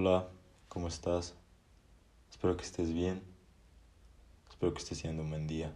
Hola, 0.00 0.28
¿cómo 0.68 0.86
estás? 0.86 1.34
Espero 2.30 2.56
que 2.56 2.62
estés 2.62 2.92
bien. 2.92 3.20
Espero 4.48 4.72
que 4.72 4.78
estés 4.78 5.02
teniendo 5.02 5.24
un 5.24 5.30
buen 5.30 5.48
día. 5.48 5.74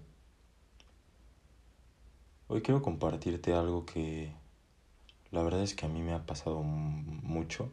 Hoy 2.47 2.63
quiero 2.63 2.83
compartirte 2.83 3.53
algo 3.53 3.85
que 3.85 4.33
la 5.33 5.43
verdad 5.43 5.65
es 5.65 5.75
que 5.75 5.87
a 5.87 5.89
mí 5.89 6.03
me 6.03 6.13
ha 6.13 6.25
pasado 6.25 6.63
mucho. 6.63 7.73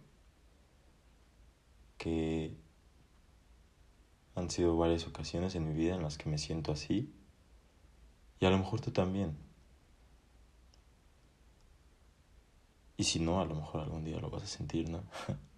Que 1.99 2.57
han 4.34 4.50
sido 4.50 4.75
varias 4.75 5.05
ocasiones 5.05 5.54
en 5.54 5.68
mi 5.68 5.75
vida 5.75 5.93
en 5.93 6.02
las 6.02 6.18
que 6.18 6.31
me 6.31 6.39
siento 6.39 6.71
así. 6.71 7.13
Y 8.39 8.47
a 8.47 8.50
lo 8.50 8.57
mejor 8.57 8.81
tú 8.81 8.89
también. 8.89 9.38
Y 12.97 13.04
si 13.04 13.20
no, 13.20 13.39
a 13.39 13.45
lo 13.45 13.54
mejor 13.54 13.81
algún 13.81 14.04
día 14.04 14.20
lo 14.20 14.31
vas 14.31 14.41
a 14.41 14.47
sentir, 14.47 14.89
¿no? 14.89 15.04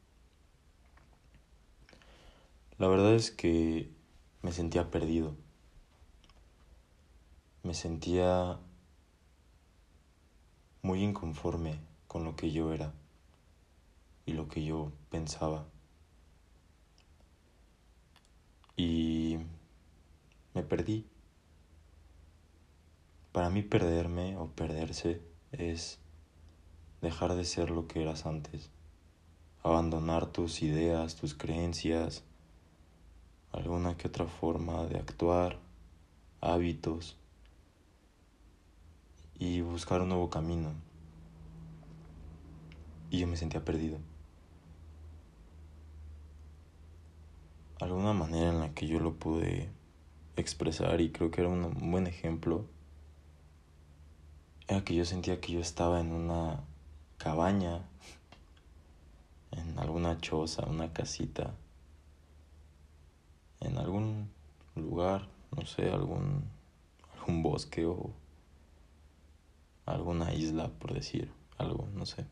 La 2.81 2.88
verdad 2.88 3.13
es 3.13 3.30
que 3.30 3.91
me 4.41 4.52
sentía 4.52 4.89
perdido. 4.89 5.35
Me 7.62 7.76
sentía 7.76 8.58
muy 10.81 11.03
inconforme 11.03 11.80
con 12.08 12.23
lo 12.23 12.36
que 12.36 12.52
yo 12.52 12.73
era 12.73 12.91
y 14.25 14.34
lo 14.34 14.48
que 14.48 14.63
yo 14.63 14.91
pensaba. 15.12 15.67
Y 18.75 19.38
me 20.55 20.63
perdí. 20.63 21.05
Para 23.31 23.52
mí 23.52 23.61
perderme 23.61 24.38
o 24.38 24.48
perderse 24.48 25.22
es 25.52 26.00
dejar 27.03 27.36
de 27.36 27.45
ser 27.45 27.70
lo 27.70 27.88
que 27.88 28.02
eras 28.02 28.25
antes, 28.25 28.72
abandonar 29.61 30.25
tus 30.25 30.63
ideas, 30.63 31.16
tus 31.16 31.36
creencias, 31.36 32.23
alguna 33.52 33.98
que 33.98 34.08
otra 34.08 34.25
forma 34.25 34.86
de 34.86 34.98
actuar, 34.98 35.59
hábitos 36.39 37.17
y 39.38 39.62
buscar 39.62 40.02
un 40.02 40.09
nuevo 40.09 40.30
camino. 40.30 40.73
Y 43.09 43.20
yo 43.20 43.28
me 43.28 43.38
sentía 43.38 43.64
perdido. 43.66 43.98
Alguna 47.80 48.14
manera 48.14 48.50
en 48.50 48.59
la 48.59 48.73
que 48.73 48.88
yo 48.88 49.00
lo 49.00 49.16
pude 49.16 49.70
expresar 50.38 51.02
y 51.02 51.12
creo 51.12 51.31
que 51.31 51.42
era 51.42 51.50
un 51.50 51.92
buen 51.92 52.08
ejemplo 52.08 52.66
era 54.68 54.86
que 54.86 54.95
yo 54.95 55.03
sentía 55.03 55.42
que 55.42 55.52
yo 55.52 55.59
estaba 55.59 56.00
en 56.00 56.14
una 56.14 56.64
cabaña, 57.18 57.81
en 59.52 59.78
alguna 59.78 60.18
choza, 60.22 60.66
una 60.66 60.94
casita 60.94 61.53
en 63.62 63.78
algún 63.78 64.30
lugar, 64.76 65.28
no 65.56 65.66
sé, 65.66 65.90
algún, 65.90 66.44
algún 67.16 67.44
bosque 67.44 67.86
o 67.86 68.12
alguna 69.86 70.34
isla, 70.34 70.70
por 70.70 70.94
decir 70.94 71.31
algo, 71.58 71.88
no 71.94 72.06
sé, 72.06 72.26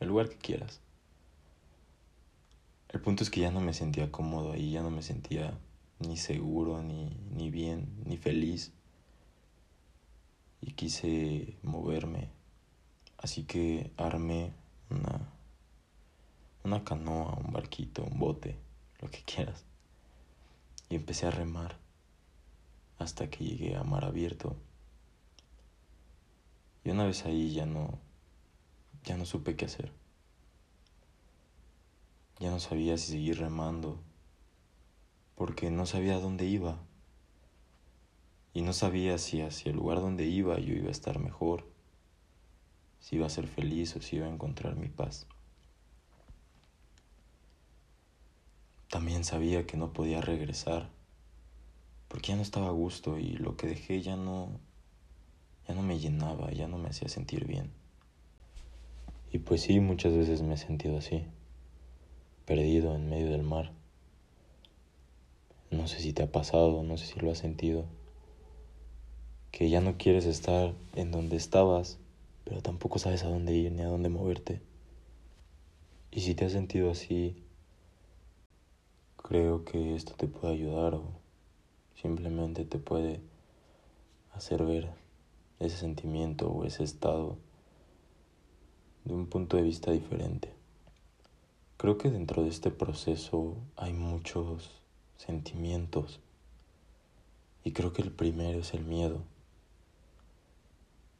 el 0.00 0.08
lugar 0.08 0.28
que 0.28 0.38
quieras. 0.38 0.80
El 2.88 3.00
punto 3.00 3.22
es 3.22 3.30
que 3.30 3.40
ya 3.40 3.50
no 3.50 3.60
me 3.60 3.74
sentía 3.74 4.10
cómodo 4.10 4.52
ahí, 4.52 4.72
ya 4.72 4.82
no 4.82 4.90
me 4.90 5.02
sentía 5.02 5.58
ni 5.98 6.16
seguro, 6.16 6.82
ni, 6.82 7.10
ni 7.34 7.50
bien, 7.50 7.88
ni 8.04 8.16
feliz. 8.16 8.72
Y 10.62 10.72
quise 10.72 11.56
moverme. 11.62 12.30
Así 13.18 13.42
que 13.42 13.90
armé 13.96 14.52
una, 14.88 15.28
una 16.64 16.84
canoa, 16.84 17.34
un 17.44 17.52
barquito, 17.52 18.04
un 18.04 18.18
bote, 18.18 18.56
lo 19.00 19.10
que 19.10 19.22
quieras 19.22 19.65
y 20.88 20.96
empecé 20.96 21.26
a 21.26 21.30
remar 21.30 21.78
hasta 22.98 23.28
que 23.28 23.44
llegué 23.44 23.76
a 23.76 23.84
mar 23.84 24.04
abierto. 24.04 24.56
Y 26.84 26.90
una 26.90 27.04
vez 27.04 27.24
ahí 27.24 27.52
ya 27.52 27.66
no, 27.66 27.98
ya 29.04 29.16
no 29.16 29.24
supe 29.24 29.56
qué 29.56 29.64
hacer. 29.64 29.92
Ya 32.38 32.50
no 32.50 32.60
sabía 32.60 32.98
si 32.98 33.12
seguir 33.12 33.38
remando, 33.38 33.98
porque 35.34 35.70
no 35.70 35.86
sabía 35.86 36.18
dónde 36.18 36.46
iba. 36.46 36.78
Y 38.52 38.62
no 38.62 38.72
sabía 38.72 39.18
si 39.18 39.42
hacia 39.42 39.70
el 39.70 39.76
lugar 39.76 40.00
donde 40.00 40.26
iba 40.26 40.58
yo 40.58 40.74
iba 40.74 40.88
a 40.88 40.92
estar 40.92 41.18
mejor, 41.18 41.66
si 43.00 43.16
iba 43.16 43.26
a 43.26 43.30
ser 43.30 43.46
feliz 43.46 43.96
o 43.96 44.00
si 44.00 44.16
iba 44.16 44.26
a 44.26 44.30
encontrar 44.30 44.76
mi 44.76 44.88
paz. 44.88 45.26
También 48.96 49.24
sabía 49.24 49.66
que 49.66 49.76
no 49.76 49.92
podía 49.92 50.22
regresar, 50.22 50.88
porque 52.08 52.28
ya 52.28 52.36
no 52.36 52.40
estaba 52.40 52.68
a 52.68 52.70
gusto 52.70 53.18
y 53.18 53.32
lo 53.32 53.54
que 53.58 53.66
dejé 53.66 54.00
ya 54.00 54.16
no 54.16 54.48
ya 55.68 55.74
no 55.74 55.82
me 55.82 55.98
llenaba, 55.98 56.50
ya 56.50 56.66
no 56.66 56.78
me 56.78 56.88
hacía 56.88 57.10
sentir 57.10 57.46
bien. 57.46 57.70
Y 59.30 59.40
pues 59.40 59.60
sí, 59.60 59.80
muchas 59.80 60.14
veces 60.14 60.40
me 60.40 60.54
he 60.54 60.56
sentido 60.56 60.96
así, 60.96 61.26
perdido 62.46 62.94
en 62.94 63.10
medio 63.10 63.28
del 63.28 63.42
mar. 63.42 63.70
No 65.70 65.88
sé 65.88 65.98
si 66.00 66.14
te 66.14 66.22
ha 66.22 66.32
pasado, 66.32 66.82
no 66.82 66.96
sé 66.96 67.04
si 67.04 67.20
lo 67.20 67.30
has 67.30 67.36
sentido, 67.36 67.84
que 69.50 69.68
ya 69.68 69.82
no 69.82 69.98
quieres 69.98 70.24
estar 70.24 70.72
en 70.94 71.10
donde 71.10 71.36
estabas, 71.36 71.98
pero 72.44 72.62
tampoco 72.62 72.98
sabes 72.98 73.24
a 73.24 73.28
dónde 73.28 73.52
ir 73.54 73.72
ni 73.72 73.82
a 73.82 73.88
dónde 73.88 74.08
moverte. 74.08 74.62
Y 76.10 76.22
si 76.22 76.34
te 76.34 76.46
has 76.46 76.52
sentido 76.52 76.90
así, 76.90 77.36
creo 79.26 79.64
que 79.64 79.96
esto 79.96 80.14
te 80.16 80.28
puede 80.28 80.54
ayudar 80.54 80.94
o 80.94 81.02
simplemente 82.00 82.64
te 82.64 82.78
puede 82.78 83.20
hacer 84.32 84.64
ver 84.64 84.92
ese 85.58 85.76
sentimiento 85.76 86.48
o 86.48 86.64
ese 86.64 86.84
estado 86.84 87.36
de 89.04 89.14
un 89.14 89.26
punto 89.26 89.56
de 89.56 89.64
vista 89.64 89.90
diferente. 89.90 90.54
Creo 91.76 91.98
que 91.98 92.08
dentro 92.08 92.44
de 92.44 92.50
este 92.50 92.70
proceso 92.70 93.56
hay 93.74 93.92
muchos 93.94 94.80
sentimientos 95.16 96.20
y 97.64 97.72
creo 97.72 97.92
que 97.92 98.02
el 98.02 98.12
primero 98.12 98.60
es 98.60 98.74
el 98.74 98.84
miedo. 98.84 99.24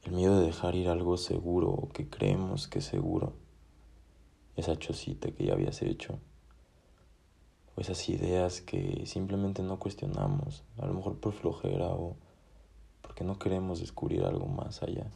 El 0.05 0.13
miedo 0.13 0.39
de 0.39 0.47
dejar 0.47 0.77
ir 0.77 0.89
algo 0.89 1.17
seguro 1.17 1.71
o 1.71 1.89
que 1.89 2.09
creemos 2.09 2.69
que 2.69 2.79
es 2.79 2.85
seguro. 2.85 3.33
Esa 4.55 4.79
chocita 4.79 5.33
que 5.33 5.47
ya 5.47 5.55
habías 5.55 5.83
hecho 5.83 6.21
o 7.77 7.81
esas 7.81 8.09
ideas 8.09 8.63
que 8.63 9.05
simplemente 9.07 9.63
no 9.63 9.79
cuestionamos, 9.79 10.65
a 10.79 10.87
lo 10.87 10.95
mejor 10.95 11.19
por 11.19 11.35
flojera 11.35 11.89
o 11.89 12.17
porque 13.03 13.23
no 13.23 13.39
queremos 13.39 13.81
descubrir 13.81 14.25
algo 14.25 14.47
más 14.47 14.83
allá. 14.83 15.07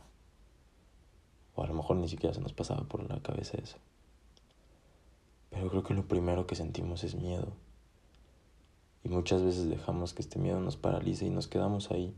O 1.55 1.63
a 1.63 1.67
lo 1.67 1.75
mejor 1.75 1.97
ni 1.97 2.09
siquiera 2.09 2.35
se 2.35 2.41
nos 2.41 2.53
pasaba 2.53 2.85
por 2.85 3.03
la 3.09 3.21
cabeza 3.21 3.59
eso. 3.59 3.79
Pero 5.51 5.69
creo 5.71 5.83
que 5.83 5.95
lo 5.95 6.07
primero 6.07 6.47
que 6.47 6.55
sentimos 6.55 7.03
es 7.03 7.15
miedo. 7.17 7.53
Y 9.03 9.09
muchas 9.09 9.43
veces 9.43 9.69
dejamos 9.69 10.13
que 10.13 10.23
este 10.23 10.39
miedo 10.39 10.61
nos 10.61 10.77
paralice 10.77 11.27
y 11.27 11.31
nos 11.31 11.49
quedamos 11.49 11.91
ahí. 11.91 12.15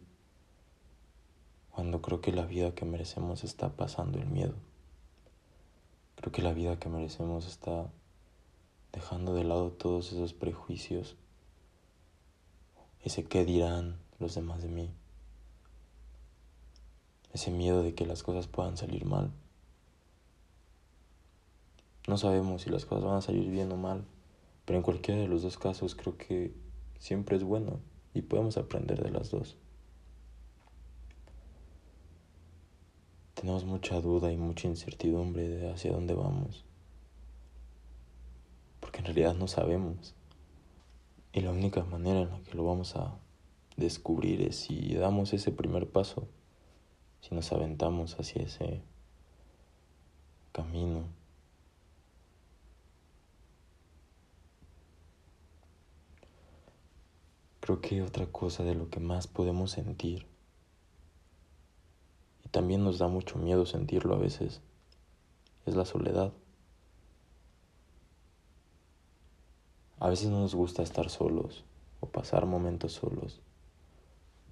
Cuando 1.70 2.02
creo 2.02 2.20
que 2.20 2.32
la 2.32 2.44
vida 2.44 2.74
que 2.74 2.84
merecemos 2.84 3.44
está 3.44 3.70
pasando 3.76 4.18
el 4.18 4.26
miedo. 4.26 4.54
Creo 6.16 6.32
que 6.32 6.42
la 6.42 6.52
vida 6.52 6.78
que 6.78 6.88
merecemos 6.88 7.46
está 7.46 7.90
dejando 8.92 9.34
de 9.34 9.44
lado 9.44 9.72
todos 9.72 10.12
esos 10.12 10.34
prejuicios, 10.34 11.16
ese 13.00 13.24
qué 13.24 13.44
dirán 13.44 13.98
los 14.18 14.34
demás 14.34 14.62
de 14.62 14.68
mí, 14.68 14.90
ese 17.32 17.50
miedo 17.50 17.82
de 17.82 17.94
que 17.94 18.06
las 18.06 18.22
cosas 18.22 18.46
puedan 18.46 18.76
salir 18.76 19.06
mal. 19.06 19.32
No 22.06 22.18
sabemos 22.18 22.62
si 22.62 22.70
las 22.70 22.84
cosas 22.84 23.04
van 23.04 23.16
a 23.16 23.22
salir 23.22 23.50
bien 23.50 23.72
o 23.72 23.76
mal, 23.76 24.04
pero 24.64 24.76
en 24.76 24.82
cualquiera 24.82 25.20
de 25.20 25.28
los 25.28 25.42
dos 25.42 25.56
casos 25.56 25.94
creo 25.94 26.18
que 26.18 26.52
siempre 26.98 27.36
es 27.36 27.44
bueno 27.44 27.80
y 28.12 28.22
podemos 28.22 28.58
aprender 28.58 29.02
de 29.02 29.10
las 29.10 29.30
dos. 29.30 29.56
Tenemos 33.34 33.64
mucha 33.64 34.00
duda 34.00 34.30
y 34.30 34.36
mucha 34.36 34.68
incertidumbre 34.68 35.48
de 35.48 35.72
hacia 35.72 35.92
dónde 35.92 36.14
vamos 36.14 36.64
porque 38.92 39.08
en 39.08 39.14
realidad 39.16 39.34
no 39.34 39.48
sabemos. 39.48 40.14
Y 41.32 41.40
la 41.40 41.50
única 41.50 41.82
manera 41.82 42.20
en 42.20 42.30
la 42.30 42.42
que 42.42 42.54
lo 42.54 42.64
vamos 42.64 42.94
a 42.94 43.18
descubrir 43.78 44.42
es 44.42 44.56
si 44.56 44.94
damos 44.94 45.32
ese 45.32 45.50
primer 45.50 45.90
paso, 45.90 46.28
si 47.22 47.34
nos 47.34 47.50
aventamos 47.52 48.20
hacia 48.20 48.42
ese 48.42 48.82
camino. 50.52 51.04
Creo 57.60 57.80
que 57.80 58.02
otra 58.02 58.26
cosa 58.26 58.62
de 58.62 58.74
lo 58.74 58.90
que 58.90 59.00
más 59.00 59.26
podemos 59.26 59.70
sentir, 59.70 60.26
y 62.44 62.48
también 62.50 62.84
nos 62.84 62.98
da 62.98 63.08
mucho 63.08 63.38
miedo 63.38 63.64
sentirlo 63.64 64.14
a 64.14 64.18
veces, 64.18 64.60
es 65.64 65.76
la 65.76 65.86
soledad. 65.86 66.34
A 70.02 70.08
veces 70.08 70.30
no 70.30 70.40
nos 70.40 70.56
gusta 70.56 70.82
estar 70.82 71.08
solos 71.10 71.62
o 72.00 72.06
pasar 72.06 72.44
momentos 72.44 72.92
solos. 72.92 73.40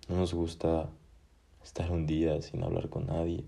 No 0.08 0.14
nos 0.14 0.32
gusta 0.32 0.88
estar 1.60 1.90
un 1.90 2.06
día 2.06 2.40
sin 2.40 2.62
hablar 2.62 2.88
con 2.88 3.08
nadie, 3.08 3.44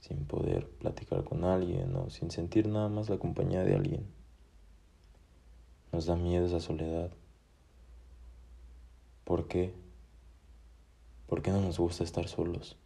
sin 0.00 0.26
poder 0.26 0.68
platicar 0.68 1.24
con 1.24 1.44
alguien 1.44 1.96
o 1.96 2.10
sin 2.10 2.30
sentir 2.30 2.68
nada 2.68 2.90
más 2.90 3.08
la 3.08 3.16
compañía 3.16 3.64
de 3.64 3.76
alguien. 3.76 4.06
Nos 5.90 6.04
da 6.04 6.16
miedo 6.16 6.44
esa 6.44 6.60
soledad. 6.60 7.12
¿Por 9.24 9.48
qué? 9.48 9.72
¿Por 11.28 11.40
qué 11.40 11.50
no 11.50 11.62
nos 11.62 11.78
gusta 11.78 12.04
estar 12.04 12.28
solos? 12.28 12.76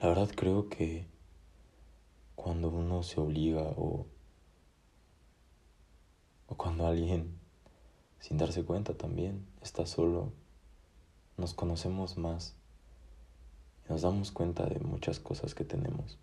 La 0.00 0.08
verdad 0.08 0.30
creo 0.34 0.68
que 0.68 1.06
cuando 2.34 2.68
uno 2.68 3.04
se 3.04 3.20
obliga 3.20 3.62
o, 3.76 4.06
o 6.50 6.56
cuando 6.56 6.86
alguien, 6.86 7.38
sin 8.18 8.36
darse 8.36 8.64
cuenta 8.64 8.92
también, 8.92 9.46
está 9.62 9.86
solo, 9.86 10.32
nos 11.38 11.54
conocemos 11.54 12.18
más 12.18 12.54
y 13.88 13.92
nos 13.92 14.02
damos 14.02 14.32
cuenta 14.32 14.66
de 14.66 14.80
muchas 14.80 15.20
cosas 15.20 15.54
que 15.54 15.64
tenemos, 15.64 16.18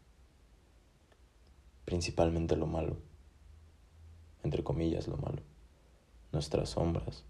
principalmente 1.86 2.56
lo 2.58 2.68
malo, 2.68 2.98
entre 4.44 4.64
comillas 4.64 5.08
lo 5.08 5.18
malo, 5.18 5.42
nuestras 6.34 6.70
sombras, 6.70 7.24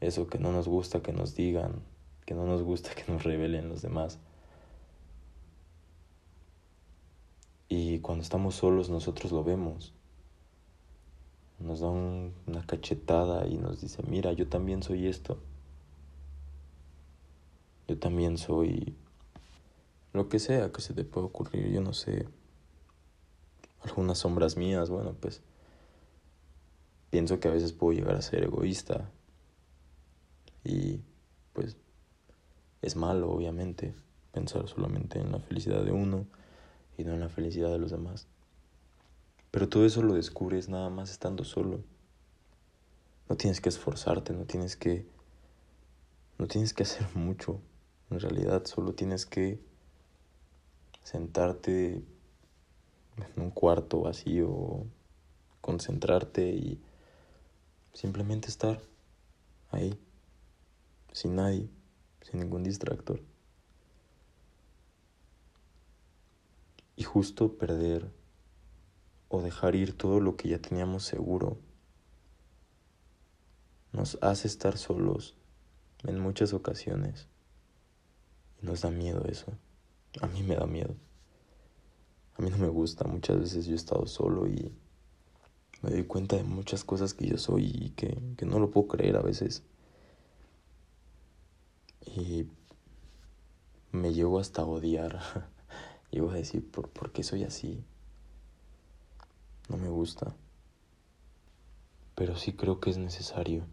eso 0.00 0.26
que 0.26 0.38
no 0.38 0.52
nos 0.52 0.66
gusta 0.68 1.02
que 1.02 1.12
nos 1.12 1.36
digan, 1.36 1.82
que 2.26 2.34
no 2.34 2.46
nos 2.46 2.62
gusta 2.62 2.94
que 2.94 3.10
nos 3.10 3.22
revelen 3.22 3.68
los 3.68 3.80
demás. 3.80 4.18
Y 7.68 7.98
cuando 8.00 8.22
estamos 8.22 8.54
solos 8.54 8.90
nosotros 8.90 9.32
lo 9.32 9.44
vemos. 9.44 9.92
Nos 11.58 11.80
da 11.80 11.88
una 11.88 12.66
cachetada 12.66 13.46
y 13.46 13.58
nos 13.58 13.80
dice, 13.80 14.02
mira, 14.08 14.32
yo 14.32 14.48
también 14.48 14.82
soy 14.82 15.06
esto. 15.06 15.38
Yo 17.88 17.98
también 17.98 18.38
soy 18.38 18.94
lo 20.12 20.28
que 20.28 20.38
sea 20.38 20.70
que 20.72 20.80
se 20.80 20.94
te 20.94 21.04
pueda 21.04 21.26
ocurrir, 21.26 21.70
yo 21.70 21.80
no 21.80 21.94
sé. 21.94 22.28
Algunas 23.82 24.18
sombras 24.18 24.56
mías, 24.56 24.90
bueno, 24.90 25.14
pues 25.18 25.42
pienso 27.10 27.40
que 27.40 27.48
a 27.48 27.52
veces 27.52 27.72
puedo 27.72 27.98
llegar 27.98 28.14
a 28.16 28.22
ser 28.22 28.44
egoísta. 28.44 29.10
Y 30.64 31.00
pues 31.52 31.76
es 32.82 32.96
malo, 32.96 33.30
obviamente, 33.30 33.94
pensar 34.32 34.68
solamente 34.68 35.18
en 35.18 35.32
la 35.32 35.40
felicidad 35.40 35.82
de 35.82 35.92
uno 35.92 36.26
y 36.96 37.04
no 37.04 37.12
en 37.14 37.20
la 37.20 37.28
felicidad 37.28 37.70
de 37.70 37.78
los 37.78 37.90
demás. 37.90 38.26
Pero 39.50 39.68
todo 39.68 39.86
eso 39.86 40.02
lo 40.02 40.14
descubres 40.14 40.68
nada 40.68 40.90
más 40.90 41.10
estando 41.10 41.44
solo. 41.44 41.80
No 43.28 43.36
tienes 43.36 43.60
que 43.60 43.68
esforzarte, 43.68 44.32
no 44.32 44.44
tienes 44.44 44.76
que 44.76 45.06
no 46.38 46.46
tienes 46.46 46.74
que 46.74 46.84
hacer 46.84 47.06
mucho. 47.14 47.60
En 48.10 48.20
realidad 48.20 48.64
solo 48.64 48.94
tienes 48.94 49.26
que 49.26 49.60
sentarte 51.02 52.02
en 53.16 53.42
un 53.42 53.50
cuarto 53.50 54.02
vacío, 54.02 54.84
concentrarte 55.60 56.50
y 56.50 56.80
simplemente 57.92 58.48
estar 58.48 58.80
ahí, 59.70 59.98
sin 61.12 61.36
nadie, 61.36 61.68
sin 62.22 62.40
ningún 62.40 62.62
distractor. 62.62 63.20
y 66.98 67.04
justo 67.04 67.56
perder 67.56 68.10
o 69.28 69.42
dejar 69.42 69.74
ir 69.74 69.96
todo 69.96 70.20
lo 70.20 70.36
que 70.36 70.48
ya 70.48 70.58
teníamos 70.58 71.04
seguro 71.04 71.58
nos 73.92 74.18
hace 74.20 74.48
estar 74.48 74.76
solos 74.76 75.36
en 76.04 76.18
muchas 76.18 76.52
ocasiones 76.52 77.26
y 78.62 78.66
nos 78.66 78.82
da 78.82 78.90
miedo 78.90 79.24
eso. 79.26 79.52
A 80.20 80.26
mí 80.26 80.42
me 80.42 80.56
da 80.56 80.66
miedo. 80.66 80.94
A 82.36 82.42
mí 82.42 82.50
no 82.50 82.58
me 82.58 82.68
gusta. 82.68 83.04
Muchas 83.04 83.38
veces 83.38 83.66
yo 83.66 83.72
he 83.72 83.76
estado 83.76 84.06
solo 84.06 84.46
y 84.46 84.72
me 85.82 85.90
doy 85.90 86.04
cuenta 86.04 86.36
de 86.36 86.44
muchas 86.44 86.84
cosas 86.84 87.14
que 87.14 87.26
yo 87.26 87.38
soy 87.38 87.64
y 87.66 87.90
que, 87.90 88.18
que 88.36 88.46
no 88.46 88.58
lo 88.58 88.70
puedo 88.70 88.88
creer 88.88 89.16
a 89.16 89.22
veces. 89.22 89.62
Y 92.06 92.46
me 93.92 94.12
llevo 94.12 94.38
hasta 94.38 94.64
odiar 94.64 95.20
Y 96.10 96.20
voy 96.20 96.30
a 96.30 96.38
decir, 96.38 96.68
¿por, 96.70 96.88
¿por 96.88 97.12
qué 97.12 97.22
soy 97.22 97.44
así? 97.44 97.84
No 99.68 99.76
me 99.76 99.88
gusta. 99.88 100.34
Pero 102.14 102.36
sí 102.36 102.52
creo 102.52 102.80
que 102.80 102.90
es 102.90 102.98
necesario. 102.98 103.64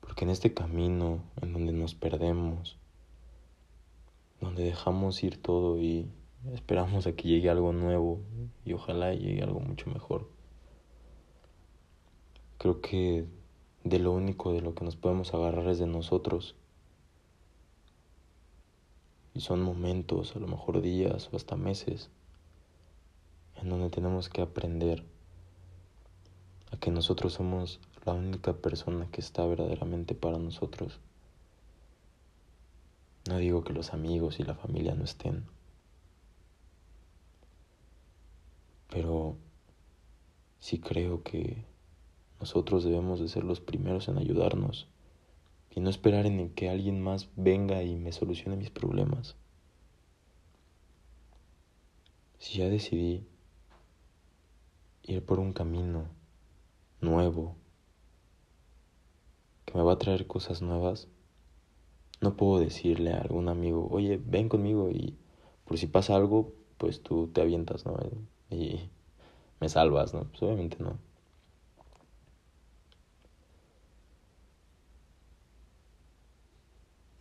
Porque 0.00 0.24
en 0.24 0.30
este 0.30 0.52
camino 0.52 1.22
en 1.40 1.52
donde 1.52 1.72
nos 1.72 1.94
perdemos, 1.94 2.78
donde 4.40 4.64
dejamos 4.64 5.22
ir 5.22 5.40
todo 5.40 5.80
y 5.80 6.10
esperamos 6.52 7.06
a 7.06 7.12
que 7.12 7.28
llegue 7.28 7.48
algo 7.48 7.72
nuevo 7.72 8.20
y 8.64 8.72
ojalá 8.72 9.14
llegue 9.14 9.42
algo 9.42 9.60
mucho 9.60 9.88
mejor. 9.90 10.28
Creo 12.58 12.80
que 12.80 13.26
de 13.84 13.98
lo 13.98 14.12
único 14.12 14.52
de 14.52 14.60
lo 14.60 14.74
que 14.74 14.84
nos 14.84 14.96
podemos 14.96 15.32
agarrar 15.34 15.68
es 15.68 15.78
de 15.78 15.86
nosotros 15.86 16.54
y 19.34 19.40
son 19.40 19.62
momentos, 19.62 20.36
a 20.36 20.38
lo 20.38 20.46
mejor 20.46 20.82
días 20.82 21.30
o 21.32 21.36
hasta 21.36 21.56
meses, 21.56 22.10
en 23.62 23.68
donde 23.68 23.90
tenemos 23.90 24.28
que 24.28 24.42
aprender 24.42 25.04
a 26.72 26.76
que 26.76 26.90
nosotros 26.90 27.34
somos 27.34 27.80
la 28.04 28.12
única 28.12 28.54
persona 28.54 29.08
que 29.10 29.20
está 29.20 29.46
verdaderamente 29.46 30.14
para 30.14 30.38
nosotros. 30.38 30.98
No 33.28 33.38
digo 33.38 33.62
que 33.62 33.72
los 33.72 33.92
amigos 33.92 34.40
y 34.40 34.42
la 34.42 34.56
familia 34.56 34.94
no 34.96 35.04
estén, 35.04 35.44
pero 38.90 39.36
sí 40.58 40.80
creo 40.80 41.22
que 41.22 41.64
nosotros 42.40 42.82
debemos 42.82 43.20
de 43.20 43.28
ser 43.28 43.44
los 43.44 43.60
primeros 43.60 44.08
en 44.08 44.18
ayudarnos 44.18 44.88
y 45.70 45.80
no 45.80 45.88
esperar 45.88 46.26
en 46.26 46.50
que 46.50 46.68
alguien 46.68 47.00
más 47.00 47.28
venga 47.36 47.84
y 47.84 47.94
me 47.94 48.10
solucione 48.10 48.56
mis 48.56 48.70
problemas. 48.70 49.36
Si 52.40 52.58
ya 52.58 52.68
decidí 52.68 53.24
ir 55.02 55.24
por 55.24 55.38
un 55.40 55.52
camino 55.52 56.08
nuevo 57.00 57.56
que 59.64 59.74
me 59.74 59.82
va 59.84 59.92
a 59.92 59.98
traer 59.98 60.26
cosas 60.26 60.62
nuevas, 60.62 61.08
no 62.20 62.36
puedo 62.36 62.60
decirle 62.60 63.12
a 63.12 63.20
algún 63.20 63.48
amigo, 63.48 63.88
oye, 63.90 64.20
ven 64.24 64.48
conmigo 64.48 64.90
y 64.90 65.16
por 65.64 65.78
si 65.78 65.86
pasa 65.86 66.16
algo, 66.16 66.54
pues 66.78 67.02
tú 67.02 67.28
te 67.28 67.40
avientas, 67.40 67.84
¿no? 67.86 67.96
Y 68.50 68.90
me 69.60 69.68
salvas, 69.68 70.14
¿no? 70.14 70.24
Pues 70.24 70.42
obviamente 70.42 70.76
no. 70.80 70.98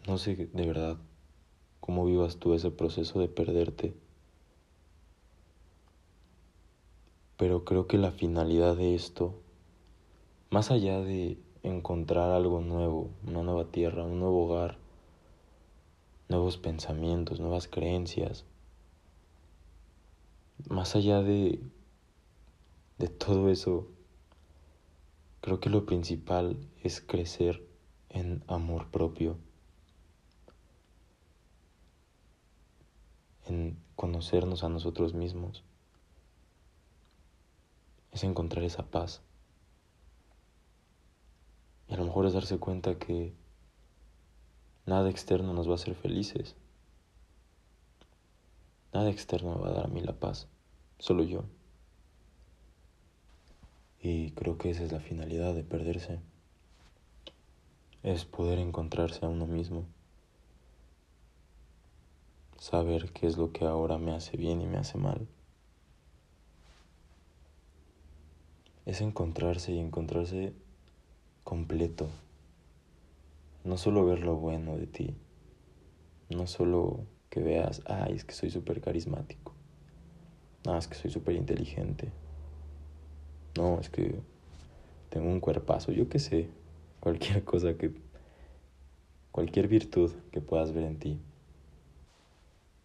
No 0.08 0.18
sé 0.18 0.36
de 0.36 0.66
verdad 0.68 0.98
cómo 1.80 2.06
vivas 2.06 2.38
tú 2.38 2.54
ese 2.54 2.72
proceso 2.72 3.20
de 3.20 3.28
perderte. 3.30 3.96
Pero 7.42 7.66
creo 7.66 7.88
que 7.88 7.98
la 7.98 8.12
finalidad 8.12 8.76
de 8.78 8.94
esto, 8.94 9.34
más 10.52 10.70
allá 10.70 11.02
de 11.02 11.40
encontrar 11.64 12.30
algo 12.30 12.62
nuevo, 12.62 13.10
una 13.26 13.42
nueva 13.42 13.66
tierra, 13.72 14.04
un 14.04 14.20
nuevo 14.20 14.46
hogar, 14.46 14.78
nuevos 16.30 16.60
pensamientos, 16.60 17.40
nuevas 17.40 17.68
creencias, 17.68 18.46
más 20.70 20.96
allá 20.96 21.24
de, 21.24 21.60
de 23.00 23.08
todo 23.08 23.50
eso, 23.50 23.88
creo 25.42 25.60
que 25.60 25.72
lo 25.72 25.88
principal 25.88 26.60
es 26.84 27.02
crecer 27.02 27.68
en 28.10 28.44
amor 28.46 28.92
propio. 28.92 29.40
en 33.48 33.80
conocernos 33.96 34.64
a 34.64 34.70
nosotros 34.70 35.16
mismos, 35.16 35.64
es 38.12 38.24
encontrar 38.24 38.64
esa 38.64 38.84
paz. 38.84 39.22
Y 41.88 41.94
a 41.94 41.98
lo 41.98 42.06
mejor 42.06 42.26
es 42.26 42.34
darse 42.34 42.58
cuenta 42.58 42.98
que 42.98 43.34
nada 44.86 45.10
externo 45.10 45.54
nos 45.54 45.68
va 45.68 45.74
a 45.74 45.76
hacer 45.76 45.96
felices. 45.96 46.56
Nada 48.94 49.10
externo 49.10 49.56
me 49.56 49.62
va 49.62 49.70
a 49.70 49.74
dar 49.74 49.86
a 49.86 49.90
mí 49.90 50.02
la 50.02 50.14
paz, 50.14 50.48
solo 51.00 51.24
yo. 51.24 51.46
Y 54.00 54.32
creo 54.32 54.58
que 54.58 54.72
esa 54.72 54.84
es 54.84 54.92
la 54.92 55.00
finalidad 55.00 55.54
de 55.54 55.64
perderse. 55.64 56.20
Es 58.04 58.26
poder 58.26 58.60
encontrarse 58.60 59.26
a 59.26 59.30
uno 59.30 59.46
mismo 59.46 59.86
saber 62.62 63.12
qué 63.12 63.26
es 63.26 63.38
lo 63.38 63.52
que 63.52 63.66
ahora 63.66 63.98
me 63.98 64.14
hace 64.14 64.38
bien 64.38 64.62
y 64.62 64.68
me 64.68 64.78
hace 64.78 65.00
mal. 65.00 65.28
Es 68.86 69.02
encontrarse 69.02 69.72
y 69.72 69.80
encontrarse 69.80 70.54
completo. 71.44 72.10
No 73.64 73.78
solo 73.78 74.06
ver 74.06 74.22
lo 74.22 74.36
bueno 74.36 74.78
de 74.78 74.88
ti, 74.88 75.16
no 76.30 76.48
solo 76.48 77.06
que 77.30 77.42
veas, 77.42 77.82
ay, 77.86 78.14
es 78.14 78.26
que 78.26 78.34
soy 78.34 78.50
súper 78.50 78.82
carismático, 78.82 79.54
no, 80.66 80.78
es 80.78 80.88
que 80.88 80.96
soy 80.96 81.12
súper 81.12 81.36
inteligente, 81.36 82.12
no, 83.58 83.80
es 83.80 83.90
que 83.90 84.20
tengo 85.10 85.30
un 85.30 85.40
cuerpazo, 85.40 85.92
yo 85.92 86.10
qué 86.10 86.20
sé, 86.20 86.50
cualquier 87.00 87.44
cosa 87.46 87.78
que, 87.78 87.94
cualquier 89.32 89.68
virtud 89.68 90.12
que 90.32 90.42
puedas 90.42 90.72
ver 90.74 90.86
en 90.86 91.00
ti. 91.00 91.20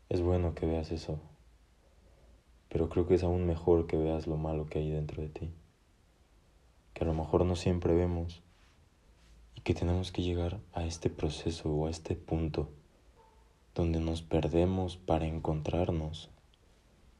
Es 0.08 0.20
bueno 0.20 0.54
que 0.54 0.66
veas 0.66 0.92
eso, 0.92 1.18
pero 2.68 2.88
creo 2.88 3.06
que 3.06 3.14
es 3.14 3.24
aún 3.24 3.46
mejor 3.46 3.86
que 3.86 3.96
veas 3.96 4.26
lo 4.26 4.36
malo 4.36 4.66
que 4.66 4.78
hay 4.78 4.90
dentro 4.90 5.22
de 5.22 5.28
ti, 5.28 5.50
que 6.96 7.04
a 7.04 7.06
lo 7.06 7.12
mejor 7.12 7.44
no 7.44 7.56
siempre 7.56 7.94
vemos 7.94 8.42
y 9.54 9.60
que 9.60 9.74
tenemos 9.74 10.12
que 10.12 10.22
llegar 10.22 10.60
a 10.72 10.86
este 10.86 11.10
proceso 11.10 11.68
o 11.68 11.88
a 11.88 11.90
este 11.90 12.16
punto 12.16 12.70
donde 13.74 14.00
nos 14.00 14.22
perdemos 14.22 14.96
para 14.96 15.26
encontrarnos. 15.26 16.30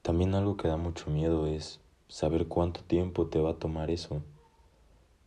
También 0.00 0.34
algo 0.34 0.56
que 0.56 0.66
da 0.66 0.78
mucho 0.78 1.10
miedo 1.10 1.46
es 1.46 1.78
saber 2.08 2.48
cuánto 2.48 2.80
tiempo 2.84 3.26
te 3.26 3.38
va 3.38 3.50
a 3.50 3.58
tomar 3.58 3.90
eso, 3.90 4.22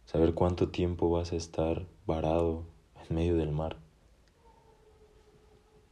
saber 0.07 0.33
cuánto 0.33 0.69
tiempo 0.69 1.11
vas 1.11 1.31
a 1.31 1.35
estar 1.35 1.85
varado 2.07 2.63
en 3.07 3.15
medio 3.15 3.37
del 3.37 3.51
mar. 3.51 3.77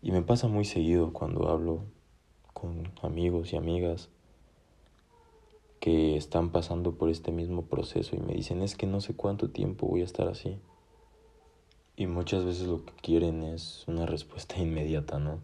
Y 0.01 0.11
me 0.11 0.23
pasa 0.23 0.47
muy 0.47 0.65
seguido 0.65 1.13
cuando 1.13 1.49
hablo 1.49 1.83
con 2.53 2.91
amigos 3.03 3.53
y 3.53 3.55
amigas 3.55 4.09
que 5.79 6.17
están 6.17 6.51
pasando 6.51 6.95
por 6.95 7.09
este 7.09 7.31
mismo 7.31 7.65
proceso 7.65 8.15
y 8.15 8.19
me 8.19 8.33
dicen 8.33 8.61
es 8.61 8.75
que 8.75 8.87
no 8.87 9.01
sé 9.01 9.15
cuánto 9.15 9.49
tiempo 9.49 9.87
voy 9.87 10.01
a 10.01 10.05
estar 10.05 10.27
así. 10.27 10.59
Y 11.95 12.07
muchas 12.07 12.45
veces 12.45 12.67
lo 12.67 12.85
que 12.85 12.93
quieren 12.93 13.43
es 13.43 13.83
una 13.87 14.05
respuesta 14.05 14.57
inmediata, 14.59 15.19
¿no? 15.19 15.39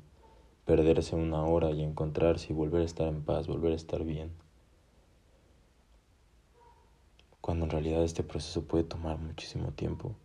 Perderse 0.66 1.16
una 1.16 1.44
hora 1.44 1.72
y 1.72 1.84
encontrarse 1.84 2.54
y 2.54 2.56
volver 2.56 2.82
a 2.82 2.86
estar 2.86 3.08
en 3.08 3.24
paz, 3.24 3.48
volver 3.48 3.74
a 3.74 3.76
estar 3.76 4.04
bien. 4.04 4.32
Cuando 7.42 7.66
en 7.66 7.72
realidad 7.72 8.04
este 8.04 8.24
proceso 8.24 8.64
puede 8.64 8.86
tomar 8.86 9.18
muchísimo 9.18 9.72
tiempo, 9.74 10.16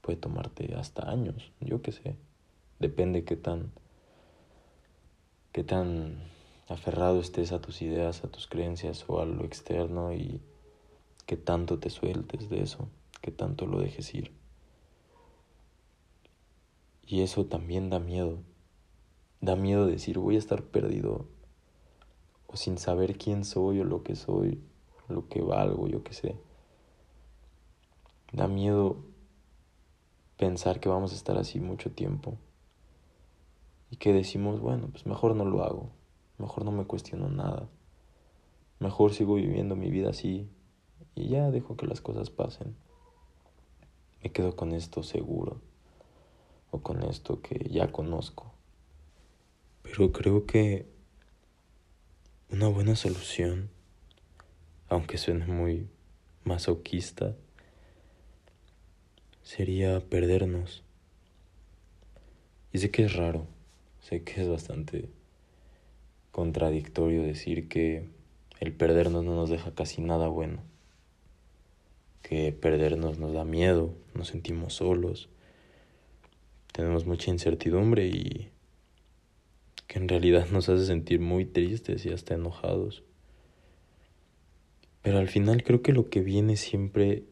puede 0.00 0.16
tomarte 0.16 0.74
hasta 0.74 1.10
años, 1.10 1.52
yo 1.60 1.82
qué 1.82 1.92
sé. 1.92 2.16
Depende 2.78 3.24
qué 3.24 3.36
tan 3.36 3.72
qué 5.52 5.64
tan 5.64 6.16
aferrado 6.72 7.20
estés 7.20 7.52
a 7.52 7.60
tus 7.60 7.82
ideas, 7.82 8.24
a 8.24 8.28
tus 8.28 8.46
creencias 8.46 9.04
o 9.08 9.20
a 9.20 9.26
lo 9.26 9.44
externo 9.44 10.12
y 10.12 10.40
qué 11.26 11.36
tanto 11.36 11.78
te 11.78 11.90
sueltes 11.90 12.48
de 12.50 12.62
eso, 12.62 12.88
qué 13.20 13.30
tanto 13.30 13.66
lo 13.66 13.80
dejes 13.80 14.14
ir. 14.14 14.32
Y 17.06 17.22
eso 17.22 17.46
también 17.46 17.90
da 17.90 17.98
miedo. 17.98 18.38
Da 19.40 19.56
miedo 19.56 19.86
decir 19.86 20.18
voy 20.18 20.36
a 20.36 20.38
estar 20.38 20.62
perdido 20.62 21.26
o 22.46 22.56
sin 22.56 22.78
saber 22.78 23.18
quién 23.18 23.44
soy 23.44 23.80
o 23.80 23.84
lo 23.84 24.02
que 24.02 24.14
soy, 24.14 24.60
lo 25.08 25.28
que 25.28 25.40
valgo, 25.42 25.88
yo 25.88 26.02
qué 26.02 26.12
sé. 26.12 26.36
Da 28.32 28.48
miedo 28.48 28.96
pensar 30.36 30.80
que 30.80 30.88
vamos 30.88 31.12
a 31.12 31.16
estar 31.16 31.36
así 31.38 31.60
mucho 31.60 31.90
tiempo 31.90 32.36
y 33.90 33.96
que 33.96 34.12
decimos, 34.12 34.60
bueno, 34.60 34.88
pues 34.90 35.06
mejor 35.06 35.36
no 35.36 35.44
lo 35.44 35.62
hago, 35.62 35.90
mejor 36.38 36.64
no 36.64 36.72
me 36.72 36.84
cuestiono 36.84 37.28
nada, 37.28 37.68
mejor 38.78 39.12
sigo 39.14 39.34
viviendo 39.34 39.76
mi 39.76 39.90
vida 39.90 40.10
así 40.10 40.48
y 41.14 41.28
ya 41.28 41.50
dejo 41.50 41.76
que 41.76 41.86
las 41.86 42.00
cosas 42.00 42.30
pasen. 42.30 42.74
Me 44.22 44.30
quedo 44.30 44.56
con 44.56 44.72
esto 44.72 45.02
seguro 45.02 45.60
o 46.70 46.80
con 46.80 47.02
esto 47.02 47.40
que 47.42 47.68
ya 47.70 47.90
conozco. 47.92 48.52
Pero 49.82 50.12
creo 50.12 50.46
que 50.46 50.86
una 52.50 52.68
buena 52.68 52.96
solución, 52.96 53.70
aunque 54.88 55.18
suene 55.18 55.46
muy 55.46 55.88
masoquista, 56.44 57.34
sería 59.42 60.00
perdernos. 60.00 60.82
Y 62.72 62.78
sé 62.78 62.90
que 62.90 63.04
es 63.04 63.14
raro, 63.14 63.46
sé 64.00 64.22
que 64.22 64.40
es 64.40 64.48
bastante 64.48 65.10
contradictorio 66.32 67.22
decir 67.22 67.68
que 67.68 68.08
el 68.58 68.72
perdernos 68.72 69.22
no 69.24 69.36
nos 69.36 69.50
deja 69.50 69.74
casi 69.74 70.00
nada 70.00 70.28
bueno, 70.28 70.62
que 72.22 72.52
perdernos 72.52 73.18
nos 73.18 73.32
da 73.34 73.44
miedo, 73.44 73.94
nos 74.14 74.28
sentimos 74.28 74.74
solos, 74.74 75.28
tenemos 76.72 77.06
mucha 77.06 77.30
incertidumbre 77.30 78.06
y 78.06 78.50
que 79.86 79.98
en 79.98 80.08
realidad 80.08 80.48
nos 80.50 80.70
hace 80.70 80.86
sentir 80.86 81.20
muy 81.20 81.44
tristes 81.44 82.06
y 82.06 82.12
hasta 82.12 82.34
enojados. 82.34 83.02
Pero 85.02 85.18
al 85.18 85.28
final 85.28 85.62
creo 85.62 85.82
que 85.82 85.92
lo 85.92 86.08
que 86.08 86.20
viene 86.20 86.56
siempre 86.56 87.24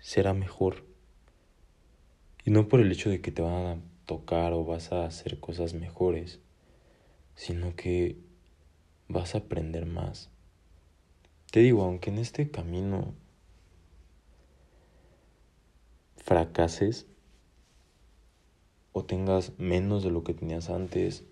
será 0.00 0.32
mejor. 0.32 0.84
Y 2.44 2.50
no 2.50 2.68
por 2.68 2.80
el 2.80 2.90
hecho 2.90 3.10
de 3.10 3.20
que 3.20 3.30
te 3.30 3.42
van 3.42 3.66
a 3.66 3.80
tocar 4.06 4.54
o 4.54 4.64
vas 4.64 4.90
a 4.92 5.04
hacer 5.04 5.38
cosas 5.38 5.74
mejores, 5.74 6.40
sino 7.38 7.76
que 7.76 8.16
vas 9.06 9.36
a 9.36 9.38
aprender 9.38 9.86
más. 9.86 10.28
Te 11.52 11.60
digo, 11.60 11.84
aunque 11.84 12.10
en 12.10 12.18
este 12.18 12.50
camino 12.50 13.14
fracases, 16.16 17.06
o 18.92 19.04
tengas 19.04 19.52
menos 19.56 20.02
de 20.02 20.10
lo 20.10 20.24
que 20.24 20.34
tenías 20.34 20.68
antes 20.68 21.22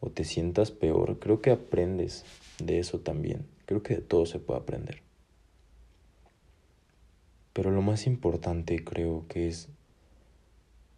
o 0.00 0.08
te 0.08 0.24
sientas 0.24 0.70
peor, 0.70 1.18
creo 1.18 1.42
que 1.42 1.50
aprendes 1.50 2.24
de 2.58 2.78
eso 2.78 3.00
también. 3.00 3.46
Creo 3.66 3.82
que 3.82 3.96
de 3.96 4.00
todo 4.00 4.24
se 4.24 4.38
puede 4.38 4.60
aprender. 4.60 5.02
Pero 7.52 7.70
lo 7.70 7.82
más 7.82 8.06
importante 8.06 8.82
creo 8.82 9.26
que 9.28 9.48
es 9.48 9.68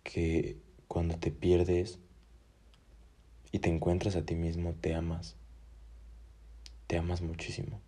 que 0.04 0.58
cuando 0.86 1.18
te 1.18 1.32
pierdes 1.32 1.98
y 3.52 3.58
te 3.58 3.68
encuentras 3.68 4.16
a 4.16 4.24
ti 4.24 4.34
mismo, 4.34 4.74
te 4.80 4.94
amas. 4.94 5.36
Te 6.86 6.98
amas 6.98 7.20
muchísimo. 7.22 7.80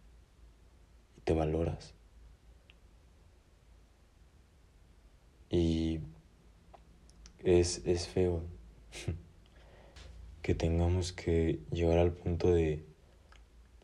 Y 1.16 1.20
te 1.20 1.34
valoras. 1.34 1.94
Y 5.50 6.00
es, 7.40 7.82
es 7.84 8.08
feo 8.08 8.42
que 10.42 10.54
tengamos 10.54 11.12
que 11.12 11.60
llegar 11.70 11.98
al 11.98 12.12
punto 12.12 12.50
de 12.52 12.84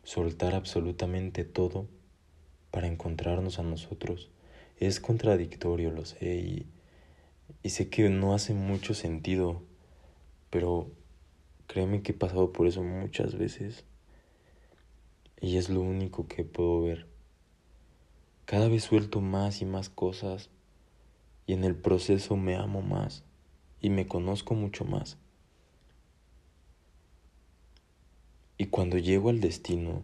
soltar 0.03 0.55
absolutamente 0.55 1.45
todo 1.45 1.87
para 2.71 2.87
encontrarnos 2.87 3.59
a 3.59 3.63
nosotros. 3.63 4.31
Es 4.79 5.01
contradictorio, 5.01 5.91
lo 5.91 6.05
sé, 6.05 6.37
y, 6.37 6.67
y 7.63 7.71
sé 7.71 7.91
que 7.91 8.09
no 8.09 8.35
hace 8.35 8.55
mucho 8.55 8.95
sentido, 8.95 9.63
pero 10.51 10.91
créeme 11.69 12.03
que 12.03 12.13
he 12.13 12.15
pasado 12.15 12.53
por 12.53 12.67
eso 12.67 12.83
muchas 12.83 13.39
veces 13.39 13.85
y 15.41 15.59
es 15.59 15.69
lo 15.69 15.81
único 15.81 16.27
que 16.27 16.43
puedo 16.43 16.83
ver. 16.83 17.07
Cada 18.47 18.69
vez 18.69 18.83
suelto 18.83 19.21
más 19.21 19.63
y 19.63 19.67
más 19.67 19.91
cosas 19.91 20.51
y 21.47 21.53
en 21.53 21.63
el 21.63 21.77
proceso 21.77 22.37
me 22.37 22.57
amo 22.57 22.83
más 22.83 23.23
y 23.81 23.91
me 23.91 24.07
conozco 24.07 24.55
mucho 24.55 24.85
más. 24.85 25.19
Y 28.57 28.67
cuando 28.67 28.99
llego 28.99 29.29
al 29.29 29.41
destino, 29.41 30.03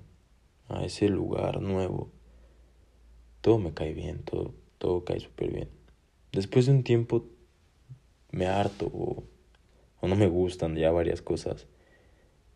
a 0.69 0.85
ese 0.85 1.09
lugar 1.09 1.61
nuevo, 1.61 2.11
todo 3.41 3.59
me 3.59 3.75
cae 3.75 3.95
bien, 3.95 4.23
todo, 4.23 4.55
todo 4.79 5.05
cae 5.05 5.19
súper 5.19 5.53
bien. 5.53 5.71
Después 6.31 6.67
de 6.67 6.73
un 6.73 6.85
tiempo 6.85 7.27
me 8.31 8.47
harto 8.47 8.87
o, 8.87 9.25
o, 10.05 10.09
no 10.09 10.17
me 10.17 10.27
gustan 10.27 10.77
ya 10.77 10.91
varias 10.91 11.23
cosas 11.23 11.67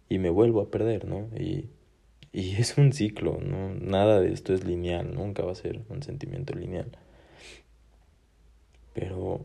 y 0.09 0.19
me 0.19 0.31
vuelvo 0.31 0.61
a 0.61 0.71
perder, 0.71 1.07
¿no? 1.07 1.29
Y, 1.39 1.67
y 2.33 2.57
es 2.59 2.79
un 2.79 2.93
ciclo, 2.93 3.39
¿no? 3.41 3.75
Nada 3.75 4.21
de 4.21 4.33
esto 4.33 4.55
es 4.55 4.65
lineal, 4.65 5.15
nunca 5.15 5.45
va 5.45 5.53
a 5.53 5.57
ser 5.57 5.81
un 5.89 6.03
sentimiento 6.03 6.55
lineal. 6.55 6.91
Pero 8.95 9.45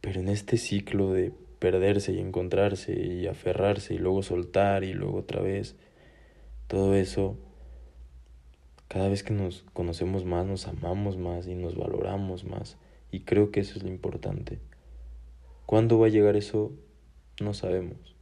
pero 0.00 0.20
en 0.20 0.28
este 0.28 0.56
ciclo 0.56 1.12
de 1.12 1.32
perderse 1.58 2.12
y 2.12 2.20
encontrarse 2.20 2.92
y 2.92 3.26
aferrarse 3.26 3.94
y 3.94 3.98
luego 3.98 4.22
soltar 4.22 4.84
y 4.84 4.94
luego 4.94 5.18
otra 5.18 5.42
vez, 5.42 5.76
todo 6.68 6.94
eso, 6.94 7.36
cada 8.86 9.08
vez 9.08 9.22
que 9.22 9.34
nos 9.34 9.64
conocemos 9.72 10.24
más, 10.24 10.46
nos 10.46 10.68
amamos 10.68 11.16
más 11.16 11.46
y 11.46 11.54
nos 11.54 11.76
valoramos 11.76 12.44
más. 12.44 12.76
Y 13.10 13.20
creo 13.20 13.50
que 13.50 13.60
eso 13.60 13.76
es 13.76 13.82
lo 13.82 13.88
importante. 13.88 14.60
¿Cuándo 15.66 15.98
va 15.98 16.06
a 16.06 16.10
llegar 16.10 16.36
eso? 16.36 16.72
No 17.40 17.54
sabemos. 17.54 18.16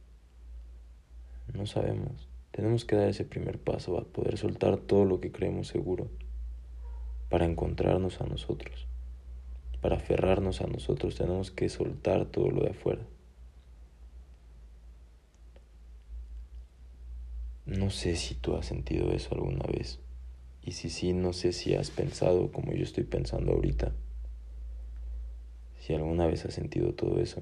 No 1.53 1.65
sabemos. 1.65 2.27
Tenemos 2.51 2.85
que 2.85 2.95
dar 2.95 3.09
ese 3.09 3.25
primer 3.25 3.59
paso 3.59 3.97
a 3.97 4.03
poder 4.03 4.37
soltar 4.37 4.77
todo 4.77 5.05
lo 5.05 5.19
que 5.19 5.31
creemos 5.31 5.67
seguro. 5.67 6.09
para 7.29 7.45
encontrarnos 7.45 8.21
a 8.21 8.25
nosotros. 8.25 8.87
Para 9.81 9.97
aferrarnos 9.97 10.61
a 10.61 10.67
nosotros 10.67 11.15
tenemos 11.15 11.51
que 11.51 11.67
soltar 11.67 12.25
todo 12.25 12.49
lo 12.49 12.61
de 12.61 12.69
afuera. 12.69 13.05
No 17.65 17.89
sé 17.89 18.15
si 18.15 18.35
tú 18.35 18.55
has 18.55 18.65
sentido 18.65 19.11
eso 19.11 19.35
alguna 19.35 19.65
vez. 19.65 19.99
Y 20.63 20.71
si 20.71 20.89
sí, 20.89 21.11
no 21.11 21.33
sé 21.33 21.51
si 21.51 21.75
has 21.75 21.91
pensado 21.91 22.51
como 22.51 22.71
yo 22.73 22.83
estoy 22.83 23.03
pensando 23.03 23.51
ahorita. 23.51 23.91
Si 25.79 25.93
alguna 25.93 26.27
vez 26.27 26.45
has 26.45 26.53
sentido 26.53 26.93
todo 26.93 27.19
eso. 27.19 27.41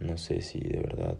No 0.00 0.16
sé 0.16 0.40
si 0.40 0.60
de 0.60 0.80
verdad 0.80 1.18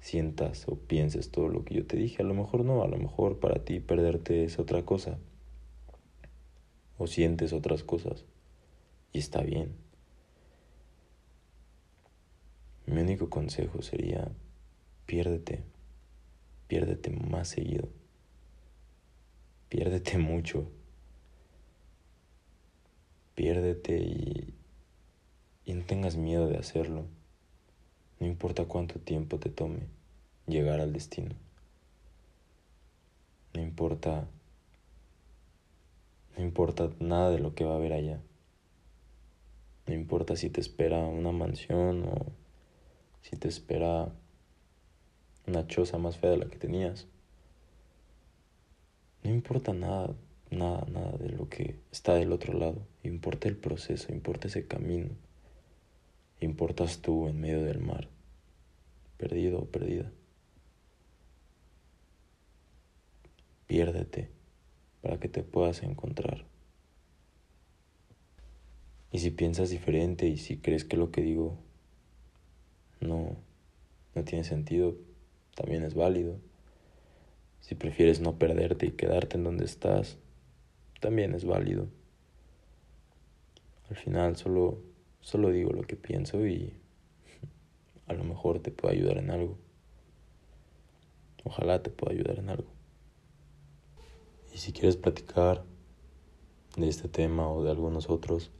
sientas 0.00 0.68
o 0.68 0.76
pienses 0.76 1.30
todo 1.30 1.48
lo 1.48 1.64
que 1.64 1.74
yo 1.74 1.86
te 1.86 1.96
dije. 1.96 2.22
A 2.22 2.26
lo 2.26 2.34
mejor 2.34 2.64
no, 2.64 2.82
a 2.82 2.88
lo 2.88 2.96
mejor 2.96 3.40
para 3.40 3.64
ti 3.64 3.80
perderte 3.80 4.44
es 4.44 4.58
otra 4.58 4.84
cosa. 4.84 5.18
O 6.96 7.08
sientes 7.08 7.52
otras 7.52 7.82
cosas. 7.82 8.24
Y 9.12 9.18
está 9.18 9.42
bien. 9.42 9.74
Mi 12.86 13.02
único 13.02 13.28
consejo 13.28 13.82
sería, 13.82 14.30
piérdete, 15.04 15.62
piérdete 16.68 17.10
más 17.10 17.48
seguido, 17.48 17.90
piérdete 19.68 20.16
mucho, 20.18 20.70
piérdete 23.34 23.98
y, 23.98 24.54
y 25.66 25.74
no 25.74 25.84
tengas 25.84 26.16
miedo 26.16 26.48
de 26.48 26.56
hacerlo. 26.56 27.04
No 28.20 28.26
importa 28.26 28.64
cuánto 28.64 28.98
tiempo 28.98 29.38
te 29.38 29.50
tome 29.50 29.80
llegar 30.46 30.80
al 30.80 30.92
destino. 30.92 31.34
No 33.54 33.62
importa 33.62 34.26
no 36.38 36.44
importa 36.44 36.90
nada 37.00 37.30
de 37.30 37.40
lo 37.40 37.56
que 37.56 37.64
va 37.64 37.72
a 37.72 37.76
haber 37.76 37.92
allá. 37.92 38.20
No 39.88 39.94
importa 39.94 40.36
si 40.36 40.50
te 40.50 40.60
espera 40.60 40.98
una 40.98 41.32
mansión 41.32 42.04
o 42.04 42.26
si 43.22 43.36
te 43.36 43.48
espera 43.48 44.12
una 45.48 45.66
choza 45.66 45.98
más 45.98 46.16
fea 46.16 46.30
de 46.30 46.36
la 46.36 46.46
que 46.46 46.58
tenías. 46.58 47.08
No 49.24 49.30
importa 49.30 49.72
nada, 49.72 50.14
nada, 50.50 50.86
nada 50.92 51.12
de 51.18 51.30
lo 51.30 51.48
que 51.48 51.74
está 51.90 52.14
del 52.14 52.30
otro 52.30 52.52
lado. 52.52 52.86
Importa 53.02 53.48
el 53.48 53.56
proceso, 53.56 54.12
importa 54.12 54.46
ese 54.46 54.64
camino. 54.64 55.08
Importas 56.40 56.98
tú 56.98 57.28
en 57.28 57.40
medio 57.40 57.62
del 57.62 57.80
mar, 57.80 58.08
perdido 59.16 59.58
o 59.60 59.64
perdida. 59.66 60.10
Piérdete 63.66 64.30
para 65.02 65.18
que 65.18 65.28
te 65.28 65.42
puedas 65.42 65.82
encontrar. 65.82 66.44
Y 69.10 69.18
si 69.20 69.30
piensas 69.30 69.70
diferente 69.70 70.26
y 70.26 70.36
si 70.36 70.58
crees 70.58 70.84
que 70.84 70.96
lo 70.96 71.10
que 71.10 71.22
digo 71.22 71.56
no, 73.00 73.36
no 74.14 74.24
tiene 74.24 74.44
sentido, 74.44 74.96
también 75.54 75.82
es 75.82 75.94
válido. 75.94 76.36
Si 77.60 77.74
prefieres 77.74 78.20
no 78.20 78.38
perderte 78.38 78.86
y 78.86 78.92
quedarte 78.92 79.36
en 79.36 79.44
donde 79.44 79.64
estás, 79.64 80.18
también 81.00 81.34
es 81.34 81.44
válido. 81.44 81.88
Al 83.90 83.96
final 83.96 84.36
solo 84.36 84.78
Solo 85.20 85.50
digo 85.50 85.72
lo 85.72 85.82
que 85.82 85.96
pienso 85.96 86.46
y 86.46 86.74
a 88.06 88.14
lo 88.14 88.24
mejor 88.24 88.60
te 88.60 88.70
puedo 88.70 88.94
ayudar 88.94 89.18
en 89.18 89.30
algo. 89.30 89.58
Ojalá 91.44 91.82
te 91.82 91.90
pueda 91.90 92.12
ayudar 92.12 92.38
en 92.38 92.48
algo. 92.48 92.68
Y 94.52 94.58
si 94.58 94.72
quieres 94.72 94.96
platicar 94.96 95.64
de 96.76 96.88
este 96.88 97.08
tema 97.08 97.48
o 97.50 97.62
de 97.62 97.70
algunos 97.70 98.08
otros, 98.08 98.50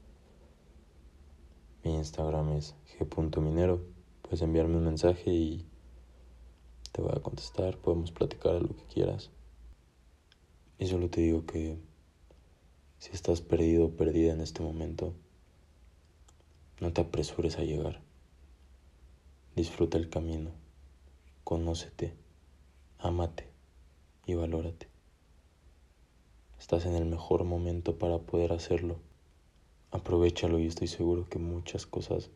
mi 1.85 1.95
Instagram 1.95 2.53
es 2.53 2.75
g.minero. 2.99 3.83
Puedes 4.23 4.43
enviarme 4.43 4.77
un 4.77 4.85
mensaje 4.85 5.31
y 5.31 5.67
te 6.93 7.03
voy 7.03 7.13
a 7.15 7.21
contestar. 7.21 7.79
Podemos 7.79 8.13
platicar 8.13 8.55
de 8.55 8.61
lo 8.61 8.77
que 8.77 8.85
quieras. 8.85 9.31
Y 10.79 10.87
solo 10.87 11.09
te 11.09 11.23
digo 11.23 11.47
que 11.47 11.79
si 12.99 13.13
estás 13.13 13.41
perdido 13.41 13.87
o 13.87 13.91
perdida 13.91 14.33
en 14.33 14.41
este 14.41 14.63
momento, 14.63 15.15
no 16.81 16.93
te 16.93 17.01
apresures 17.01 17.59
a 17.59 17.63
llegar. 17.63 18.01
Disfruta 19.57 19.99
el 19.99 20.09
camino. 20.09 20.51
Conócete. 21.45 22.15
Ámate 22.99 23.49
y 24.27 24.35
valórate. 24.35 24.89
Estás 26.59 26.87
en 26.87 26.95
el 26.95 27.05
mejor 27.05 27.45
momento 27.45 27.99
para 27.99 28.19
poder 28.19 28.53
hacerlo. 28.53 28.99
Aprovechalo 29.91 30.59
y 30.59 30.67
estoy 30.67 30.89
seguro 30.89 31.29
que 31.29 31.39
muchas 31.39 31.87
cosas 31.87 32.31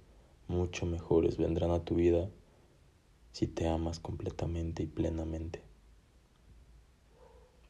mucho 0.48 0.86
mejores 0.86 1.36
vendrán 1.36 1.70
a 1.70 1.84
tu 1.84 1.96
vida 1.96 2.28
si 3.32 3.46
te 3.46 3.68
amas 3.68 4.00
completamente 4.00 4.82
y 4.82 4.86
plenamente. 4.86 5.62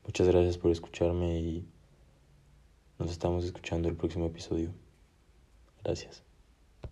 Muchas 0.05 0.27
gracias 0.27 0.59
por 0.59 0.71
escucharme 0.71 1.41
y 1.41 1.67
nos 2.99 3.11
estamos 3.11 3.45
escuchando 3.45 3.89
el 3.89 3.97
próximo 3.97 4.27
episodio. 4.27 4.73
Gracias. 5.83 6.32